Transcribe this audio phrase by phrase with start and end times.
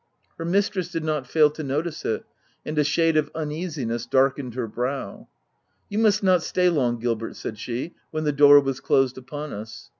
[0.39, 2.23] Her mistress did not fail to notice it,
[2.65, 5.27] and a shade of uneasiness darkened her brow."
[5.91, 9.89] You must not stay long Gilbert," said she, when the door was closed upon us.